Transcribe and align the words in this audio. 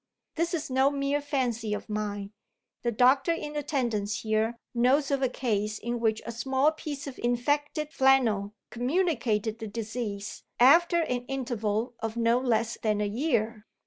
This 0.33 0.55
is 0.55 0.71
no 0.71 0.89
mere 0.89 1.21
fancy 1.21 1.75
of 1.75 1.87
mine; 1.87 2.31
the 2.81 2.91
doctor 2.91 3.31
in 3.33 3.55
attendance 3.55 4.21
here 4.21 4.57
knows 4.73 5.11
of 5.11 5.21
a 5.21 5.29
case 5.29 5.77
in 5.77 5.99
which 5.99 6.23
a 6.25 6.31
small 6.31 6.71
piece 6.71 7.05
of 7.05 7.19
infected 7.19 7.91
flannel 7.93 8.55
communicated 8.71 9.59
the 9.59 9.67
disease 9.67 10.43
after 10.59 11.01
an 11.03 11.23
interval 11.27 11.93
of 11.99 12.17
no 12.17 12.39
less 12.39 12.79
than 12.81 12.99
a 12.99 13.05
year. 13.05 13.67